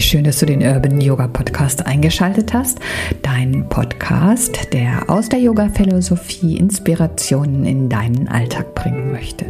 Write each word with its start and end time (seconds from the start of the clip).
Wie 0.00 0.04
schön, 0.04 0.24
dass 0.24 0.38
du 0.38 0.46
den 0.46 0.62
Urban 0.62 0.98
Yoga 0.98 1.28
Podcast 1.28 1.84
eingeschaltet 1.84 2.54
hast. 2.54 2.78
Dein 3.20 3.68
Podcast, 3.68 4.72
der 4.72 5.10
aus 5.10 5.28
der 5.28 5.40
Yoga-Philosophie 5.40 6.56
Inspirationen 6.56 7.66
in 7.66 7.90
deinen 7.90 8.26
Alltag 8.26 8.74
bringen 8.74 9.12
möchte. 9.12 9.44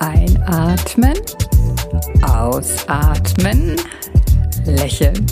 Einatmen, 0.00 1.14
ausatmen, 2.22 3.76
lächeln 4.66 5.24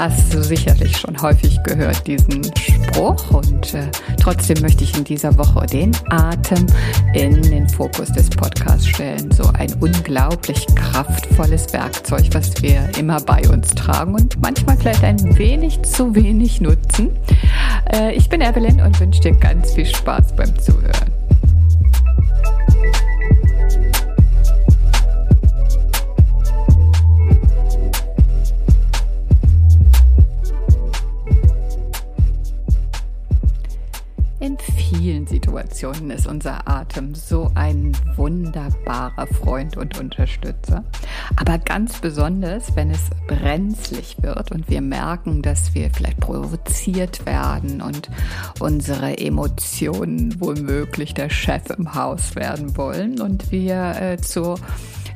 hast 0.00 0.32
du 0.32 0.42
sicherlich 0.42 0.96
schon 0.96 1.20
häufig 1.20 1.62
gehört, 1.62 2.06
diesen 2.06 2.42
Spruch. 2.56 3.30
Und 3.30 3.74
äh, 3.74 3.82
trotzdem 4.18 4.62
möchte 4.62 4.82
ich 4.82 4.96
in 4.96 5.04
dieser 5.04 5.36
Woche 5.36 5.66
den 5.66 5.92
Atem 6.08 6.66
in 7.12 7.42
den 7.42 7.68
Fokus 7.68 8.10
des 8.10 8.30
Podcasts 8.30 8.88
stellen. 8.88 9.30
So 9.30 9.44
ein 9.52 9.70
unglaublich 9.80 10.66
kraftvolles 10.74 11.70
Werkzeug, 11.74 12.30
was 12.32 12.50
wir 12.62 12.88
immer 12.98 13.20
bei 13.20 13.46
uns 13.50 13.68
tragen 13.74 14.14
und 14.14 14.40
manchmal 14.40 14.78
vielleicht 14.78 15.04
ein 15.04 15.38
wenig 15.38 15.82
zu 15.82 16.14
wenig 16.14 16.62
nutzen. 16.62 17.10
Äh, 17.92 18.14
ich 18.14 18.30
bin 18.30 18.40
Evelyn 18.40 18.80
und 18.80 18.98
wünsche 18.98 19.20
dir 19.20 19.32
ganz 19.32 19.74
viel 19.74 19.86
Spaß 19.86 20.34
beim 20.34 20.58
Zuhören. 20.58 21.19
Situationen 35.80 36.10
ist 36.10 36.26
unser 36.26 36.68
Atem 36.68 37.14
so 37.14 37.50
ein 37.54 37.96
wunderbarer 38.16 39.26
Freund 39.28 39.78
und 39.78 39.98
Unterstützer. 39.98 40.84
Aber 41.36 41.56
ganz 41.56 42.02
besonders, 42.02 42.76
wenn 42.76 42.90
es 42.90 43.08
brenzlig 43.26 44.18
wird 44.20 44.52
und 44.52 44.68
wir 44.68 44.82
merken, 44.82 45.40
dass 45.40 45.74
wir 45.74 45.88
vielleicht 45.88 46.20
provoziert 46.20 47.24
werden 47.24 47.80
und 47.80 48.10
unsere 48.58 49.16
Emotionen 49.16 50.38
womöglich 50.38 51.14
der 51.14 51.30
Chef 51.30 51.70
im 51.70 51.94
Haus 51.94 52.36
werden 52.36 52.76
wollen 52.76 53.18
und 53.18 53.50
wir 53.50 53.96
äh, 53.98 54.18
zur 54.18 54.58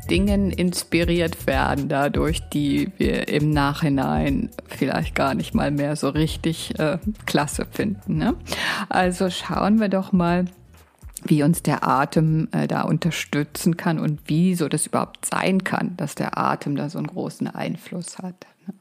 Dingen 0.08 0.50
inspiriert 0.50 1.46
werden, 1.46 1.90
dadurch, 1.90 2.40
die 2.54 2.90
wir 2.96 3.28
im 3.28 3.50
Nachhinein 3.50 4.48
vielleicht 4.76 5.14
gar 5.14 5.34
nicht 5.34 5.54
mal 5.54 5.70
mehr 5.70 5.96
so 5.96 6.08
richtig 6.08 6.78
äh, 6.78 6.98
klasse 7.26 7.66
finden. 7.70 8.18
Ne? 8.18 8.34
Also 8.88 9.30
schauen 9.30 9.80
wir 9.80 9.88
doch 9.88 10.12
mal, 10.12 10.46
wie 11.24 11.42
uns 11.42 11.62
der 11.62 11.86
Atem 11.86 12.48
äh, 12.52 12.66
da 12.66 12.82
unterstützen 12.82 13.76
kann 13.76 13.98
und 13.98 14.20
wie 14.26 14.54
so 14.54 14.68
das 14.68 14.86
überhaupt 14.86 15.26
sein 15.26 15.64
kann, 15.64 15.96
dass 15.96 16.14
der 16.14 16.38
Atem 16.38 16.76
da 16.76 16.88
so 16.90 16.98
einen 16.98 17.06
großen 17.06 17.48
Einfluss 17.48 18.18
hat. 18.18 18.46
Ne? 18.66 18.74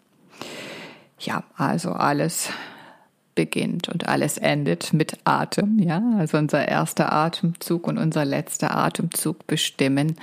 Ja, 1.19 1.43
also 1.55 1.91
alles 1.91 2.49
beginnt 3.35 3.89
und 3.89 4.07
alles 4.07 4.37
endet 4.37 4.93
mit 4.93 5.17
Atem, 5.23 5.79
ja. 5.79 6.01
Also 6.17 6.37
unser 6.37 6.67
erster 6.67 7.11
Atemzug 7.11 7.87
und 7.87 7.97
unser 7.97 8.25
letzter 8.25 8.75
Atemzug 8.75 9.47
bestimmen, 9.47 10.17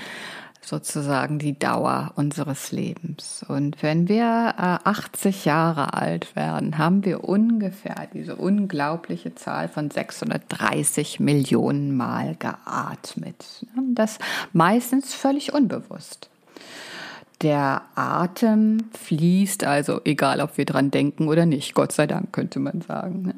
sozusagen 0.63 1.39
die 1.39 1.59
Dauer 1.59 2.13
unseres 2.17 2.71
Lebens. 2.71 3.45
Und 3.49 3.83
wenn 3.83 4.09
wir 4.09 4.55
äh, 4.57 4.89
80 4.89 5.45
Jahre 5.45 5.95
alt 5.95 6.37
werden, 6.37 6.79
haben 6.79 7.05
wir 7.05 7.25
ungefähr 7.25 8.09
diese 8.13 8.37
unglaubliche 8.37 9.35
Zahl 9.35 9.69
von 9.69 9.91
630 9.91 11.21
Millionen 11.21 11.97
Mal 11.97 12.37
geatmet. 12.39 13.67
Das 13.95 14.19
meistens 14.53 15.15
völlig 15.15 15.53
unbewusst. 15.53 16.29
Der 17.43 17.83
Atem 17.95 18.85
fließt 18.93 19.65
also, 19.65 20.01
egal 20.05 20.41
ob 20.43 20.59
wir 20.59 20.67
dran 20.67 20.91
denken 20.91 21.29
oder 21.29 21.47
nicht, 21.47 21.75
Gott 21.75 21.93
sei 21.93 22.07
Dank 22.07 22.33
könnte 22.33 22.59
man 22.59 22.83
sagen. 22.83 23.23
Ne? 23.23 23.35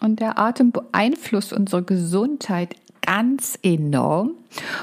Und 0.00 0.20
der 0.20 0.38
Atem 0.38 0.72
beeinflusst 0.72 1.52
unsere 1.52 1.82
Gesundheit 1.82 2.74
ganz 3.06 3.58
enorm 3.62 4.32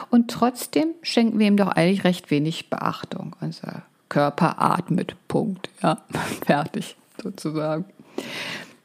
und 0.09 0.29
trotzdem 0.29 0.89
schenken 1.01 1.39
wir 1.39 1.47
ihm 1.47 1.57
doch 1.57 1.69
eigentlich 1.69 2.03
recht 2.03 2.31
wenig 2.31 2.69
Beachtung. 2.69 3.35
Unser 3.41 3.83
Körper 4.09 4.61
atmet, 4.61 5.15
Punkt, 5.27 5.69
ja, 5.81 5.97
fertig 6.45 6.95
sozusagen. 7.21 7.85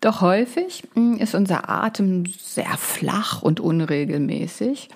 Doch 0.01 0.21
häufig 0.21 0.85
hm, 0.95 1.17
ist 1.17 1.35
unser 1.35 1.69
Atem 1.69 2.25
sehr 2.39 2.77
flach 2.77 3.43
und 3.43 3.61
unregelmäßig 3.61 4.89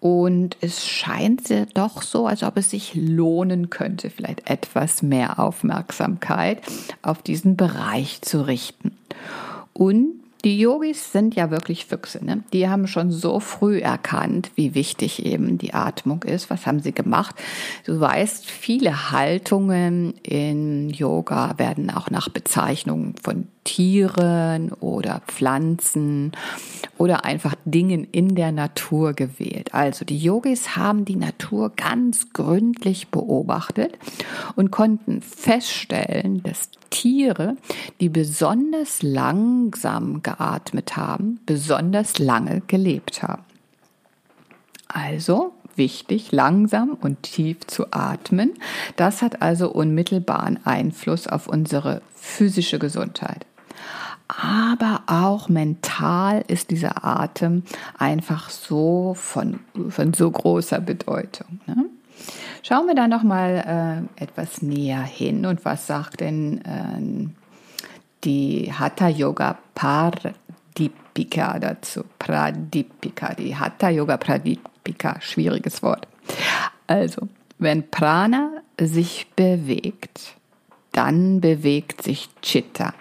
und 0.00 0.56
es 0.60 0.86
scheint 0.86 1.50
doch 1.74 2.02
so, 2.02 2.26
als 2.26 2.42
ob 2.42 2.56
es 2.58 2.70
sich 2.70 2.94
lohnen 2.94 3.70
könnte, 3.70 4.10
vielleicht 4.10 4.48
etwas 4.48 5.02
mehr 5.02 5.40
Aufmerksamkeit 5.40 6.60
auf 7.02 7.22
diesen 7.22 7.56
Bereich 7.56 8.20
zu 8.22 8.46
richten. 8.46 8.96
Und 9.72 10.20
die 10.46 10.60
Yogis 10.60 11.10
sind 11.10 11.34
ja 11.34 11.50
wirklich 11.50 11.86
Füchse. 11.86 12.24
Ne? 12.24 12.44
Die 12.52 12.68
haben 12.68 12.86
schon 12.86 13.10
so 13.10 13.40
früh 13.40 13.80
erkannt, 13.80 14.52
wie 14.54 14.76
wichtig 14.76 15.26
eben 15.26 15.58
die 15.58 15.74
Atmung 15.74 16.22
ist. 16.22 16.50
Was 16.50 16.66
haben 16.66 16.78
sie 16.78 16.92
gemacht? 16.92 17.34
Du 17.84 17.98
weißt, 17.98 18.48
viele 18.48 19.10
Haltungen 19.10 20.14
in 20.22 20.88
Yoga 20.90 21.54
werden 21.56 21.90
auch 21.90 22.10
nach 22.10 22.28
Bezeichnungen 22.28 23.16
von 23.20 23.48
Tieren 23.64 24.70
oder 24.74 25.22
Pflanzen 25.26 26.30
oder 26.96 27.24
einfach 27.24 27.56
Dingen 27.64 28.06
in 28.12 28.36
der 28.36 28.52
Natur 28.52 29.14
gewählt. 29.14 29.74
Also 29.74 30.04
die 30.04 30.18
Yogis 30.18 30.76
haben 30.76 31.04
die 31.04 31.16
Natur 31.16 31.72
ganz 31.74 32.32
gründlich 32.32 33.08
beobachtet 33.08 33.98
und 34.54 34.70
konnten 34.70 35.20
feststellen, 35.20 36.44
dass 36.44 36.70
Tiere, 36.90 37.56
die 38.00 38.08
besonders 38.08 39.02
langsam 39.02 40.22
geatmet 40.36 40.96
haben, 40.96 41.40
besonders 41.46 42.18
lange 42.18 42.62
gelebt 42.66 43.22
haben. 43.22 43.44
Also 44.88 45.52
wichtig, 45.74 46.32
langsam 46.32 46.96
und 47.00 47.22
tief 47.22 47.66
zu 47.66 47.92
atmen. 47.92 48.54
Das 48.96 49.22
hat 49.22 49.42
also 49.42 49.70
unmittelbaren 49.70 50.64
Einfluss 50.64 51.26
auf 51.26 51.48
unsere 51.48 52.02
physische 52.14 52.78
Gesundheit 52.78 53.46
aber 54.28 55.02
auch 55.06 55.48
mental 55.48 56.42
ist 56.48 56.70
dieser 56.70 57.04
Atem 57.04 57.62
einfach 57.96 58.50
so 58.50 59.14
von, 59.14 59.60
von 59.88 60.14
so 60.14 60.30
großer 60.30 60.80
Bedeutung. 60.80 61.60
Ne? 61.66 61.86
Schauen 62.62 62.86
wir 62.86 62.94
da 62.94 63.06
noch 63.06 63.22
mal 63.22 64.08
äh, 64.18 64.22
etwas 64.22 64.62
näher 64.62 65.02
hin 65.02 65.46
und 65.46 65.64
was 65.64 65.86
sagt 65.86 66.20
denn 66.20 66.60
äh, 66.64 67.28
die 68.26 68.70
Hatha 68.72 69.08
Yoga 69.08 69.56
Pradipika 69.74 71.58
dazu? 71.58 72.04
Pradipika, 72.18 73.34
die 73.34 73.56
Hatha 73.56 73.88
Yoga 73.88 74.16
Pradipika, 74.16 75.20
schwieriges 75.20 75.82
Wort. 75.82 76.06
Also, 76.86 77.28
wenn 77.58 77.88
Prana 77.90 78.50
sich 78.78 79.28
bewegt, 79.34 80.34
dann 80.92 81.40
bewegt 81.40 82.02
sich 82.02 82.28
Chitta. 82.42 82.92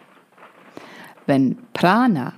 Wenn 1.25 1.57
Prana 1.73 2.33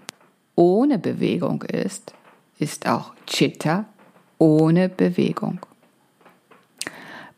ohne 0.56 0.98
Bewegung 0.98 1.62
ist, 1.64 2.14
ist 2.58 2.88
auch 2.88 3.14
Chitta 3.28 3.86
ohne 4.40 4.90
Bewegung. 4.90 5.60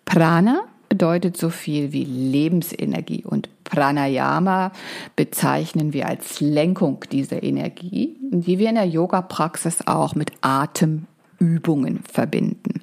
Prana 0.05 0.68
bedeutet 0.99 1.37
so 1.37 1.49
viel 1.49 1.93
wie 1.93 2.03
Lebensenergie 2.03 3.23
und 3.23 3.47
Pranayama 3.63 4.73
bezeichnen 5.15 5.93
wir 5.93 6.09
als 6.09 6.41
Lenkung 6.41 7.05
dieser 7.09 7.41
Energie, 7.41 8.17
die 8.19 8.59
wir 8.59 8.67
in 8.67 8.75
der 8.75 8.85
Yoga-Praxis 8.85 9.87
auch 9.87 10.13
mit 10.13 10.33
Atemübungen 10.41 12.03
verbinden. 12.03 12.81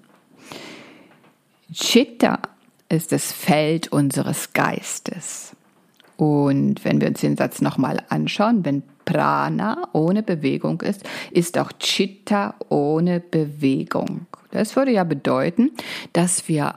Chitta 1.70 2.38
ist 2.88 3.12
das 3.12 3.32
Feld 3.32 3.92
unseres 3.92 4.54
Geistes. 4.54 5.54
Und 6.16 6.86
wenn 6.86 7.02
wir 7.02 7.08
uns 7.08 7.20
den 7.20 7.36
Satz 7.36 7.60
nochmal 7.60 7.98
anschauen, 8.08 8.64
wenn 8.64 8.82
Prana 9.04 9.88
ohne 9.92 10.22
Bewegung 10.22 10.80
ist, 10.80 11.02
ist 11.32 11.58
auch 11.58 11.70
Chitta 11.78 12.54
ohne 12.70 13.20
Bewegung. 13.20 14.24
Das 14.52 14.74
würde 14.74 14.92
ja 14.92 15.04
bedeuten, 15.04 15.72
dass 16.14 16.48
wir 16.48 16.76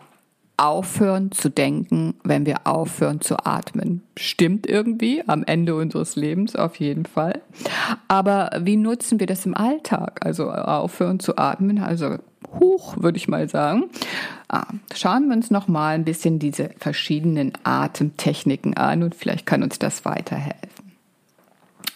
aufhören 0.60 1.32
zu 1.32 1.50
denken, 1.50 2.16
wenn 2.24 2.46
wir 2.46 2.68
aufhören 2.68 3.22
zu 3.22 3.38
atmen. 3.46 4.04
Stimmt 4.18 4.68
irgendwie 4.68 5.24
am 5.26 5.44
Ende 5.46 5.74
unseres 5.76 6.18
Lebens 6.18 6.56
auf 6.56 6.76
jeden 6.76 7.06
Fall. 7.06 7.42
Aber 8.10 8.52
wie 8.60 8.76
nutzen 8.76 9.22
wir 9.22 9.28
das 9.28 9.46
im 9.46 9.56
Alltag? 9.56 10.20
Also 10.26 10.52
aufhören 10.52 11.22
zu 11.22 11.38
atmen, 11.38 11.80
also 11.80 12.18
hoch, 12.60 12.98
würde 12.98 13.18
ich 13.18 13.30
mal 13.30 13.48
sagen. 13.48 13.86
Ah, 14.50 14.68
schauen 14.94 15.30
wir 15.30 15.36
uns 15.36 15.50
noch 15.50 15.70
mal 15.70 15.96
ein 15.96 16.04
bisschen 16.04 16.40
diese 16.40 16.72
verschiedenen 16.78 17.54
Atemtechniken 17.64 18.76
an 18.76 19.04
und 19.04 19.16
vielleicht 19.16 19.46
kann 19.46 19.64
uns 19.64 19.80
das 19.80 20.04
weiterhelfen. 20.04 20.90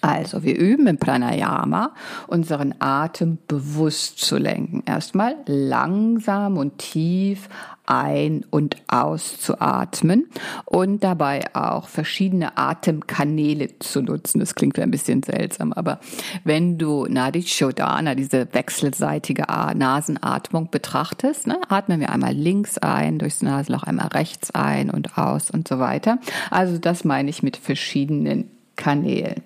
Also, 0.03 0.43
wir 0.43 0.57
üben 0.57 0.85
im 0.87 0.97
Pranayama, 0.97 1.91
unseren 2.27 2.75
Atem 2.79 3.37
bewusst 3.47 4.19
zu 4.19 4.37
lenken. 4.37 4.83
Erstmal 4.85 5.37
langsam 5.45 6.57
und 6.57 6.77
tief 6.77 7.47
ein- 7.85 8.45
und 8.49 8.77
auszuatmen 8.87 10.27
und 10.65 11.03
dabei 11.03 11.43
auch 11.53 11.87
verschiedene 11.87 12.57
Atemkanäle 12.57 13.79
zu 13.79 14.01
nutzen. 14.01 14.39
Das 14.39 14.55
klingt 14.55 14.79
ein 14.79 14.91
bisschen 14.91 15.23
seltsam, 15.23 15.73
aber 15.73 15.99
wenn 16.43 16.77
du 16.77 17.05
Nadi 17.07 17.43
Shodana, 17.43 18.15
diese 18.15 18.47
wechselseitige 18.53 19.43
Nasenatmung 19.75 20.69
betrachtest, 20.71 21.47
ne, 21.47 21.59
atmen 21.69 21.99
wir 21.99 22.09
einmal 22.09 22.33
links 22.33 22.77
ein, 22.77 23.19
durchs 23.19 23.41
Nasenloch 23.41 23.83
einmal 23.83 24.07
rechts 24.07 24.51
ein 24.51 24.89
und 24.89 25.17
aus 25.17 25.51
und 25.51 25.67
so 25.67 25.79
weiter. 25.79 26.19
Also 26.49 26.77
das 26.77 27.03
meine 27.03 27.29
ich 27.29 27.43
mit 27.43 27.57
verschiedenen 27.57 28.49
Kanälen. 28.75 29.43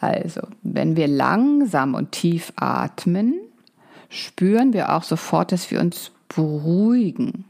Also, 0.00 0.42
wenn 0.62 0.96
wir 0.96 1.08
langsam 1.08 1.94
und 1.94 2.12
tief 2.12 2.52
atmen, 2.56 3.34
spüren 4.08 4.72
wir 4.72 4.94
auch 4.94 5.02
sofort, 5.02 5.52
dass 5.52 5.70
wir 5.70 5.80
uns 5.80 6.10
beruhigen. 6.28 7.44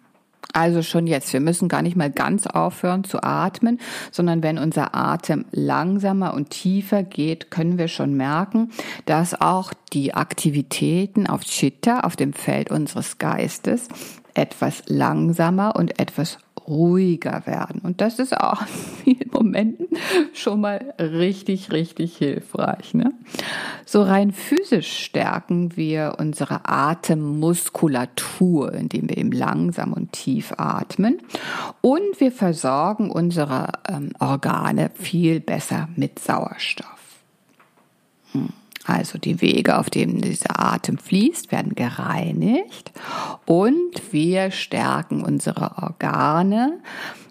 Also 0.53 0.83
schon 0.83 1.07
jetzt, 1.07 1.33
wir 1.35 1.41
müssen 1.41 1.69
gar 1.69 1.83
nicht 1.83 1.97
mal 1.97 2.11
ganz 2.11 2.47
aufhören 2.47 3.05
zu 3.05 3.23
atmen, 3.23 3.79
sondern 4.11 4.43
wenn 4.43 4.59
unser 4.59 4.95
Atem 4.95 5.45
langsamer 5.51 6.33
und 6.33 6.49
tiefer 6.49 7.03
geht, 7.03 7.51
können 7.51 7.77
wir 7.77 7.89
schon 7.89 8.15
merken, 8.15 8.71
dass 9.05 9.39
auch 9.39 9.75
die 9.93 10.15
Aktivitäten 10.15 11.27
auf 11.27 11.43
Chitta, 11.43 12.01
auf 12.01 12.17
dem 12.17 12.33
Feld 12.33 12.71
unseres 12.71 13.19
Geistes, 13.19 13.89
etwas 14.33 14.83
langsamer 14.87 15.77
und 15.77 15.99
etwas 15.99 16.39
ruhiger 16.67 17.47
werden. 17.47 17.81
Und 17.83 18.01
das 18.01 18.19
ist 18.19 18.37
auch 18.37 18.63
in 18.63 18.67
vielen 19.05 19.31
Momenten 19.31 19.87
schon 20.33 20.61
mal 20.61 20.95
richtig, 20.99 21.71
richtig 21.73 22.17
hilfreich. 22.17 22.95
Ne? 22.95 23.13
So 23.85 24.03
rein 24.03 24.33
physisch 24.33 25.05
stärken 25.05 25.77
wir 25.77 26.17
unsere 26.19 26.69
Atemmuskulatur, 26.69 28.73
indem 28.73 29.09
wir 29.09 29.17
eben 29.17 29.31
langsam 29.33 29.93
und 29.93 30.13
tief 30.13 30.53
atmen. 30.57 31.19
Und 31.81 32.19
wir 32.19 32.33
versorgen 32.33 33.11
unsere 33.11 33.69
ähm, 33.89 34.11
Organe 34.19 34.91
viel 34.95 35.39
besser 35.41 35.89
mit 35.97 36.19
Sauerstoff. 36.19 36.87
Hm. 38.33 38.49
Also 38.87 39.19
die 39.19 39.41
Wege, 39.41 39.79
auf 39.79 39.91
denen 39.91 40.21
dieser 40.21 40.61
Atem 40.61 40.97
fließt, 40.97 41.51
werden 41.51 41.75
gereinigt 41.75 42.93
und 43.45 44.13
wir 44.13 44.53
stärken 44.53 45.25
unsere 45.25 45.83
Organe, 45.83 46.79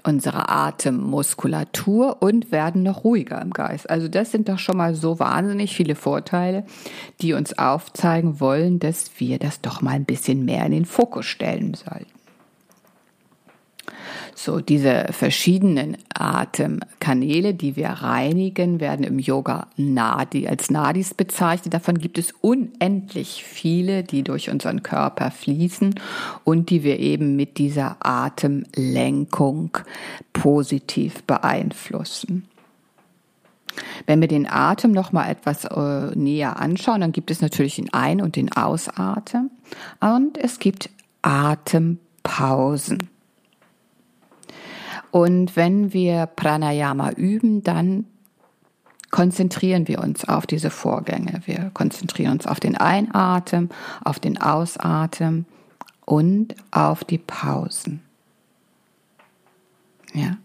unsere 0.03 0.49
Atemmuskulatur 0.49 2.17
und 2.21 2.51
werden 2.51 2.83
noch 2.83 3.05
ruhiger 3.05 3.41
im 3.41 3.51
Geist. 3.51 3.89
Also 3.89 4.07
das 4.09 4.31
sind 4.31 4.49
doch 4.49 4.59
schon 4.59 4.77
mal 4.77 4.95
so 4.95 5.19
wahnsinnig 5.19 5.75
viele 5.75 5.95
Vorteile, 5.95 6.65
die 7.21 7.33
uns 7.33 7.57
aufzeigen 7.57 8.39
wollen, 8.39 8.79
dass 8.79 9.11
wir 9.17 9.39
das 9.39 9.61
doch 9.61 9.81
mal 9.81 9.91
ein 9.91 10.05
bisschen 10.05 10.43
mehr 10.43 10.65
in 10.65 10.73
den 10.73 10.85
Fokus 10.85 11.25
stellen 11.25 11.73
sollten. 11.73 12.14
So, 14.33 14.59
diese 14.59 15.07
verschiedenen 15.11 15.97
Atemkanäle, 16.13 17.53
die 17.53 17.75
wir 17.75 17.89
reinigen, 17.89 18.79
werden 18.79 19.05
im 19.05 19.19
Yoga 19.19 19.67
Nadi 19.77 20.47
als 20.47 20.69
Nadis 20.69 21.13
bezeichnet. 21.13 21.73
Davon 21.73 21.97
gibt 21.97 22.17
es 22.17 22.33
unendlich 22.41 23.43
viele, 23.43 24.03
die 24.03 24.23
durch 24.23 24.49
unseren 24.49 24.83
Körper 24.83 25.31
fließen 25.31 25.95
und 26.43 26.69
die 26.69 26.83
wir 26.83 26.99
eben 26.99 27.35
mit 27.35 27.57
dieser 27.57 27.97
Atemlenkung 28.01 29.77
positiv 30.33 31.23
beeinflussen. 31.23 32.47
Wenn 34.05 34.21
wir 34.21 34.27
den 34.27 34.47
Atem 34.49 34.91
noch 34.91 35.11
mal 35.11 35.29
etwas 35.29 35.65
äh, 35.65 36.15
näher 36.15 36.59
anschauen, 36.59 37.01
dann 37.01 37.11
gibt 37.11 37.31
es 37.31 37.41
natürlich 37.41 37.75
den 37.75 37.93
Ein- 37.93 38.21
und 38.21 38.35
den 38.35 38.51
Ausatem 38.51 39.49
und 39.99 40.37
es 40.37 40.59
gibt 40.59 40.89
Atempausen. 41.21 43.09
Und 45.15 45.55
wenn 45.55 45.93
wir 45.93 46.25
Pranayama 46.25 47.11
üben, 47.11 47.63
dann 47.63 48.03
konzentrieren 49.11 49.87
wir 49.87 49.99
uns 49.99 50.27
auf 50.27 50.45
diese 50.45 50.69
Vorgänge. 50.69 51.41
Wir 51.45 51.71
konzentrieren 51.73 52.33
uns 52.33 52.45
auf 52.45 52.59
den 52.59 52.75
Einatmen, 52.75 53.69
auf 54.03 54.19
den 54.19 54.41
Ausatmen 54.41 55.45
und 56.03 56.53
auf 56.71 57.05
die 57.05 57.17
Pausen. 57.17 58.01
Ja. 60.13 60.35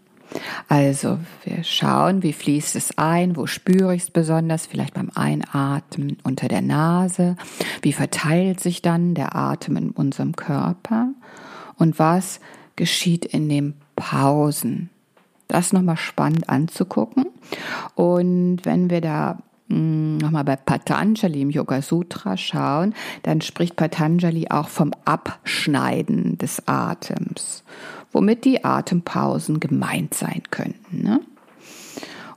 Also 0.69 1.19
wir 1.43 1.65
schauen, 1.65 2.23
wie 2.23 2.31
fließt 2.31 2.77
es 2.77 2.97
ein, 2.97 3.35
wo 3.35 3.47
spüre 3.47 3.93
ich 3.93 4.03
es 4.03 4.09
besonders, 4.09 4.67
vielleicht 4.67 4.93
beim 4.93 5.11
Einatmen 5.13 6.15
unter 6.23 6.47
der 6.47 6.61
Nase, 6.61 7.35
wie 7.81 7.91
verteilt 7.91 8.61
sich 8.61 8.81
dann 8.81 9.15
der 9.15 9.35
Atem 9.35 9.75
in 9.75 9.89
unserem 9.89 10.37
Körper 10.37 11.09
und 11.75 11.99
was 11.99 12.39
geschieht 12.77 13.25
in 13.25 13.49
dem 13.49 13.73
Pausen. 14.01 14.89
Das 15.47 15.67
ist 15.67 15.73
nochmal 15.73 15.97
spannend 15.97 16.49
anzugucken. 16.49 17.27
Und 17.93 18.59
wenn 18.63 18.89
wir 18.89 18.99
da 18.99 19.37
hm, 19.69 20.17
nochmal 20.17 20.43
bei 20.43 20.55
Patanjali 20.55 21.41
im 21.41 21.51
Yoga 21.51 21.83
Sutra 21.83 22.35
schauen, 22.35 22.95
dann 23.21 23.41
spricht 23.41 23.75
Patanjali 23.75 24.47
auch 24.49 24.69
vom 24.69 24.91
Abschneiden 25.05 26.37
des 26.39 26.67
Atems, 26.67 27.63
womit 28.11 28.43
die 28.43 28.65
Atempausen 28.65 29.59
gemeint 29.59 30.15
sein 30.15 30.41
könnten. 30.49 31.03
Ne? 31.03 31.19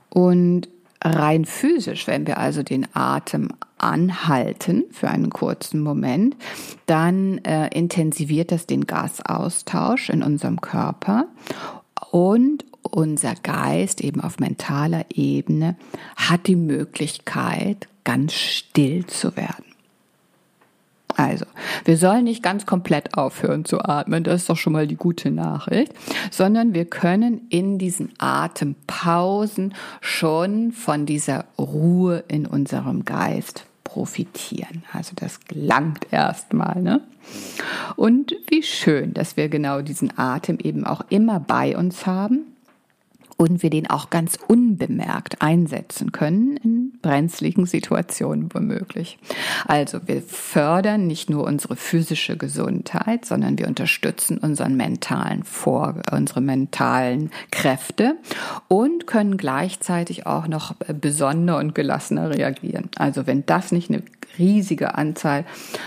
Und 0.09 0.69
rein 1.05 1.45
physisch, 1.45 2.07
wenn 2.07 2.27
wir 2.27 2.37
also 2.37 2.63
den 2.63 2.87
Atem 2.93 3.49
anhalten 3.77 4.85
für 4.91 5.09
einen 5.09 5.29
kurzen 5.29 5.81
Moment, 5.81 6.35
dann 6.85 7.39
äh, 7.39 7.67
intensiviert 7.67 8.51
das 8.51 8.65
den 8.65 8.87
Gasaustausch 8.87 10.09
in 10.09 10.23
unserem 10.23 10.61
Körper 10.61 11.27
und 12.11 12.65
unser 12.81 13.35
Geist 13.35 14.01
eben 14.01 14.21
auf 14.21 14.39
mentaler 14.39 15.05
Ebene 15.13 15.75
hat 16.15 16.47
die 16.47 16.55
Möglichkeit, 16.55 17.87
ganz 18.03 18.33
still 18.33 19.05
zu 19.05 19.35
werden. 19.35 19.74
Also, 21.15 21.45
wir 21.85 21.97
sollen 21.97 22.25
nicht 22.25 22.43
ganz 22.43 22.65
komplett 22.65 23.17
aufhören 23.17 23.63
zu 23.63 23.79
atmen, 23.79 24.23
das 24.23 24.41
ist 24.41 24.49
doch 24.49 24.57
schon 24.57 24.73
mal 24.73 24.87
die 24.87 24.97
gute 24.97 25.31
Nachricht, 25.31 25.93
sondern 26.29 26.73
wir 26.73 26.85
können 26.85 27.47
in 27.49 27.77
diesen 27.77 28.11
Atempausen 28.17 29.73
schon 30.01 30.71
von 30.73 31.05
dieser 31.05 31.45
Ruhe 31.57 32.23
in 32.27 32.45
unserem 32.45 33.05
Geist 33.05 33.65
profitieren. 33.83 34.83
Also 34.91 35.13
das 35.15 35.39
gelangt 35.41 36.07
erstmal. 36.11 36.81
Ne? 36.81 37.01
Und 37.95 38.35
wie 38.49 38.63
schön, 38.63 39.13
dass 39.13 39.37
wir 39.37 39.47
genau 39.47 39.81
diesen 39.81 40.17
Atem 40.17 40.57
eben 40.59 40.85
auch 40.85 41.01
immer 41.09 41.39
bei 41.39 41.77
uns 41.77 42.05
haben 42.05 42.54
und 43.37 43.63
wir 43.63 43.69
den 43.69 43.89
auch 43.89 44.09
ganz 44.09 44.37
unbemerkt 44.47 45.41
einsetzen 45.41 46.11
können 46.11 46.57
in 46.57 46.93
brenzligen 47.01 47.65
Situationen 47.65 48.49
womöglich. 48.53 49.17
Also 49.67 49.99
wir 50.05 50.21
fördern 50.21 51.07
nicht 51.07 51.29
nur 51.29 51.43
unsere 51.43 51.75
physische 51.75 52.37
Gesundheit, 52.37 53.25
sondern 53.25 53.57
wir 53.57 53.67
unterstützen 53.67 54.37
unseren 54.37 54.75
mentalen 54.77 55.43
Vor 55.43 55.95
unsere 56.11 56.41
mentalen 56.41 57.31
Kräfte 57.51 58.17
und 58.67 59.07
können 59.07 59.37
gleichzeitig 59.37 60.25
auch 60.25 60.47
noch 60.47 60.75
besonder 60.99 61.57
und 61.57 61.75
gelassener 61.75 62.29
reagieren. 62.29 62.89
Also 62.97 63.27
wenn 63.27 63.45
das 63.45 63.71
nicht 63.71 63.89
eine 63.89 64.03
riesige 64.37 64.95
Anzahl 64.95 65.45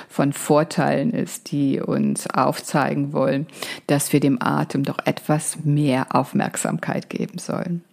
von 0.09 0.33
Vorteilen 0.33 1.12
ist, 1.12 1.50
die 1.50 1.80
uns 1.80 2.28
aufzeigen 2.28 3.12
wollen, 3.12 3.47
dass 3.87 4.12
wir 4.12 4.21
dem 4.21 4.40
Atem 4.40 4.85
doch 4.85 4.99
etwas 5.04 5.59
mehr 5.64 6.14
Aufmerksamkeit 6.14 7.11
geben 7.11 7.38
sollen. 7.38 7.85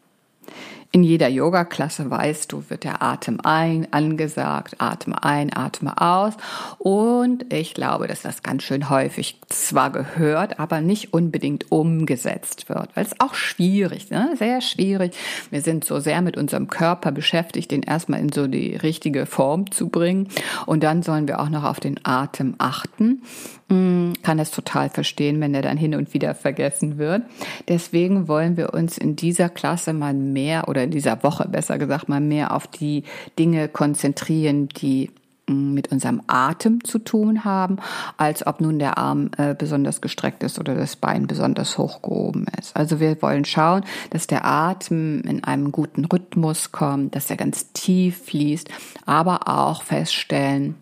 In 0.92 1.04
jeder 1.04 1.28
Yoga-Klasse 1.28 2.10
weißt 2.10 2.52
du, 2.52 2.64
wird 2.70 2.86
der 2.86 3.04
Atem 3.04 3.40
ein 3.44 3.88
angesagt, 3.92 4.76
atme 4.78 5.22
ein, 5.24 5.56
atme 5.56 6.00
aus. 6.00 6.34
Und 6.78 7.52
ich 7.52 7.74
glaube, 7.74 8.08
dass 8.08 8.22
das 8.22 8.44
ganz 8.44 8.64
schön 8.64 8.90
häufig 8.90 9.42
zwar 9.48 9.92
gehört, 9.92 10.60
aber 10.60 10.80
nicht 10.80 11.14
unbedingt 11.14 11.72
umgesetzt 11.72 12.70
wird. 12.70 12.96
Weil 12.96 13.06
es 13.06 13.20
auch 13.20 13.34
schwierig, 13.34 14.10
ne? 14.10 14.36
sehr 14.38 14.62
schwierig. 14.62 15.14
Wir 15.50 15.62
sind 15.62 15.84
so 15.84 16.00
sehr 16.00 16.22
mit 16.22 16.38
unserem 16.38 16.68
Körper 16.68 17.12
beschäftigt, 17.12 17.72
den 17.72 17.84
erstmal 17.84 18.22
in 18.22 18.32
so 18.32 18.48
die 18.48 18.76
richtige 18.76 19.26
Form 19.26 19.72
zu 19.72 19.90
bringen. 19.90 20.30
Und 20.66 20.84
dann 20.84 21.04
sollen 21.04 21.28
wir 21.28 21.42
auch 21.42 21.50
noch 21.50 21.66
auf 21.66 21.80
den 21.80 22.00
Atem 22.04 22.56
achten. 22.58 23.22
Mm, 23.68 24.14
kann 24.22 24.38
das 24.38 24.52
total 24.52 24.90
verstehen, 24.90 25.42
wenn 25.42 25.56
er 25.56 25.64
dann 25.64 25.78
hin 25.78 25.96
und 25.96 26.14
wieder 26.14 26.36
vergessen 26.36 27.00
wird. 27.00 27.24
Deswegen 27.68 28.28
wollen 28.28 28.58
wir 28.58 28.76
uns 28.76 28.98
in 28.98 29.16
dieser 29.16 29.50
Klasse 29.50 29.92
mal 29.92 30.14
mehr 30.14 30.68
oder 30.76 30.84
in 30.84 30.92
dieser 30.92 31.24
Woche 31.24 31.48
besser 31.48 31.78
gesagt 31.78 32.10
mal 32.10 32.20
mehr 32.20 32.54
auf 32.54 32.68
die 32.68 33.04
Dinge 33.40 33.70
konzentrieren, 33.70 34.68
die 34.68 35.10
mit 35.48 35.92
unserem 35.92 36.24
Atem 36.28 36.84
zu 36.84 36.98
tun 37.00 37.46
haben, 37.46 37.78
als 38.18 38.46
ob 38.46 38.62
nun 38.62 38.80
der 38.80 38.98
Arm 38.98 39.30
äh, 39.38 39.54
besonders 39.54 40.02
gestreckt 40.02 40.44
ist 40.44 40.60
oder 40.60 40.74
das 40.74 40.96
Bein 40.96 41.28
besonders 41.28 41.78
hochgehoben 41.78 42.48
ist. 42.60 42.76
Also 42.76 43.00
wir 43.00 43.22
wollen 43.22 43.46
schauen, 43.46 43.86
dass 44.10 44.28
der 44.28 44.44
Atem 44.44 45.22
in 45.22 45.44
einem 45.44 45.72
guten 45.72 46.06
Rhythmus 46.06 46.72
kommt, 46.72 47.16
dass 47.16 47.30
er 47.30 47.38
ganz 47.38 47.72
tief 47.74 48.26
fließt, 48.26 48.70
aber 49.06 49.48
auch 49.48 49.84
feststellen, 49.84 50.76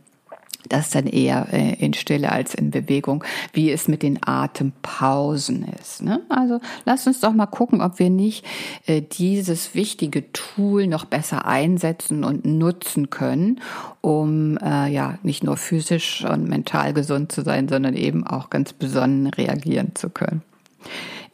das 0.69 0.89
dann 0.89 1.07
eher 1.07 1.47
äh, 1.51 1.73
in 1.73 1.93
Stille 1.93 2.31
als 2.31 2.55
in 2.55 2.71
Bewegung, 2.71 3.23
wie 3.53 3.71
es 3.71 3.87
mit 3.87 4.03
den 4.03 4.19
Atempausen 4.25 5.65
ist. 5.79 6.01
Ne? 6.01 6.21
Also 6.29 6.59
lasst 6.85 7.07
uns 7.07 7.19
doch 7.19 7.33
mal 7.33 7.45
gucken, 7.45 7.81
ob 7.81 7.99
wir 7.99 8.09
nicht 8.09 8.45
äh, 8.85 9.01
dieses 9.01 9.75
wichtige 9.75 10.31
Tool 10.31 10.87
noch 10.87 11.05
besser 11.05 11.45
einsetzen 11.45 12.23
und 12.23 12.45
nutzen 12.45 13.09
können, 13.09 13.61
um 14.01 14.57
äh, 14.57 14.91
ja 14.91 15.17
nicht 15.23 15.43
nur 15.43 15.57
physisch 15.57 16.25
und 16.25 16.47
mental 16.47 16.93
gesund 16.93 17.31
zu 17.31 17.41
sein, 17.41 17.67
sondern 17.67 17.95
eben 17.95 18.25
auch 18.25 18.49
ganz 18.49 18.73
besonnen 18.73 19.27
reagieren 19.27 19.91
zu 19.95 20.09
können. 20.09 20.41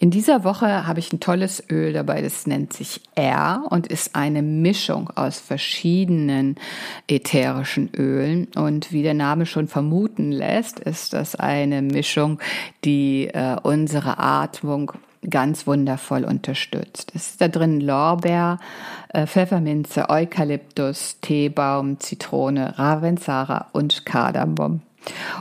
In 0.01 0.11
dieser 0.11 0.45
Woche 0.45 0.87
habe 0.87 0.99
ich 0.99 1.11
ein 1.11 1.19
tolles 1.19 1.61
Öl 1.69 1.91
dabei, 1.91 2.21
das 2.21 2.47
nennt 2.47 2.71
sich 2.71 3.01
R 3.15 3.63
und 3.69 3.85
ist 3.85 4.15
eine 4.15 4.41
Mischung 4.41 5.09
aus 5.13 5.41
verschiedenen 5.41 6.55
ätherischen 7.09 7.89
Ölen. 7.93 8.47
Und 8.55 8.93
wie 8.93 9.03
der 9.03 9.13
Name 9.13 9.45
schon 9.45 9.67
vermuten 9.67 10.31
lässt, 10.31 10.79
ist 10.79 11.11
das 11.11 11.35
eine 11.35 11.81
Mischung, 11.81 12.39
die 12.85 13.27
äh, 13.27 13.57
unsere 13.61 14.19
Atmung 14.19 14.93
ganz 15.29 15.67
wundervoll 15.67 16.23
unterstützt. 16.23 17.11
Es 17.13 17.31
ist 17.31 17.41
da 17.41 17.49
drin 17.49 17.81
Lorbeer, 17.81 18.59
äh, 19.09 19.27
Pfefferminze, 19.27 20.09
Eukalyptus, 20.09 21.19
Teebaum, 21.19 21.99
Zitrone, 21.99 22.79
Ravensara 22.79 23.67
und 23.73 24.05
Kardamom. 24.05 24.81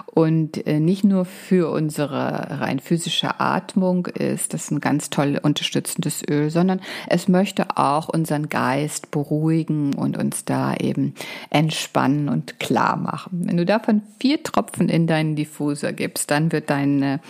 Und 0.06 0.66
äh, 0.66 0.80
nicht 0.80 1.04
nur 1.04 1.24
für 1.24 1.70
unsere 1.70 2.60
rein 2.60 2.80
physische 2.80 3.40
Atmung 3.40 4.06
ist 4.06 4.54
das 4.54 4.70
ein 4.70 4.80
ganz 4.80 5.10
toll 5.10 5.38
unterstützendes 5.40 6.22
Öl, 6.28 6.50
sondern 6.50 6.80
es 7.08 7.28
möchte 7.28 7.76
auch 7.76 8.08
unseren 8.08 8.48
Geist 8.48 9.10
beruhigen 9.10 9.94
und 9.94 10.16
uns 10.16 10.44
da 10.44 10.74
eben 10.74 11.14
entspannen 11.50 12.28
und 12.28 12.58
klar 12.58 12.96
machen. 12.96 13.42
Wenn 13.46 13.56
du 13.56 13.66
davon 13.66 14.02
vier 14.20 14.42
Tropfen 14.42 14.88
in 14.88 15.06
deinen 15.06 15.36
Diffuser 15.36 15.92
gibst, 15.92 16.30
dann 16.30 16.52
wird 16.52 16.70
deine 16.70 17.20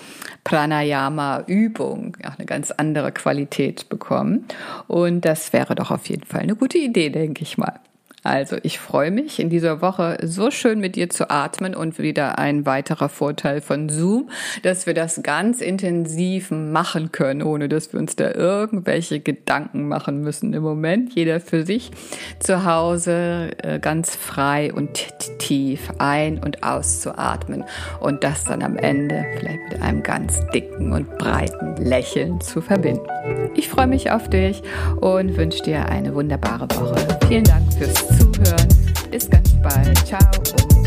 Pranayama-Übung 0.45 2.17
auch 2.25 2.39
eine 2.39 2.47
ganz 2.47 2.71
andere 2.71 3.13
Qualität 3.13 3.89
bekommen. 3.89 4.47
Und 4.87 5.25
das 5.25 5.53
wäre 5.53 5.75
doch 5.75 5.91
auf 5.91 6.09
jeden 6.09 6.25
Fall 6.25 6.41
eine 6.41 6.57
gute 6.57 6.79
Idee, 6.79 7.11
denke 7.11 7.43
ich 7.43 7.59
mal. 7.59 7.81
Also 8.29 8.59
ich 8.63 8.79
freue 8.79 9.11
mich 9.11 9.41
in 9.41 9.49
dieser 9.49 9.81
Woche 9.81 10.19
so 10.23 10.51
schön 10.51 10.81
mit 10.81 10.97
dir 10.97 11.09
zu 11.09 11.31
atmen 11.31 11.75
und 11.75 11.99
wieder 11.99 12.39
ein 12.39 12.67
weiterer 12.67 13.09
Vorteil 13.09 13.63
von 13.63 13.89
Zoom, 13.89 14.29
dass 14.63 14.85
wir 14.85 14.93
das 14.93 15.23
ganz 15.23 15.63
intensiv 15.63 16.51
machen 16.51 17.11
können, 17.11 17.43
ohne 17.43 17.71
dass 17.71 17.91
wir 17.95 17.99
uns 17.99 18.17
da 18.17 18.31
irgendwelche 18.31 19.21
Gedanken 19.21 19.89
machen 19.89 20.21
müssen 20.21 20.53
im 20.53 20.63
Moment. 20.63 21.15
Jeder 21.15 21.41
für 21.41 21.65
sich 21.65 21.91
zu 22.39 22.67
Hause 22.67 23.53
äh, 23.63 23.79
ganz 23.79 24.15
frei 24.15 24.75
und 24.75 25.07
tief 25.39 25.91
ein- 25.97 26.39
und 26.39 26.63
auszuatmen 26.65 27.65
und 27.99 28.25
das 28.25 28.45
dann 28.45 28.63
am 28.63 28.77
Ende 28.77 29.25
vielleicht 29.39 29.73
mit 29.73 29.81
einem 29.81 30.03
ganz 30.03 30.39
dicken 30.53 30.93
und 30.93 31.17
breiten 31.17 31.83
Lächeln 31.83 32.43
zu 32.43 32.61
verbinden. 32.61 33.07
Ich 33.55 33.69
freue 33.69 33.87
mich 33.87 34.11
auf 34.11 34.29
dich 34.29 34.63
und 35.01 35.35
wünsche 35.39 35.63
dir 35.63 35.87
eine 35.87 36.15
wunderbare 36.15 36.69
Woche. 36.77 36.97
Vielen 37.27 37.45
Dank 37.45 37.73
fürs 37.73 38.18
Zuhören. 38.19 38.69
Bis 39.11 39.31
ganz 39.31 39.51
bald. 39.63 39.97
Ciao 40.07 40.78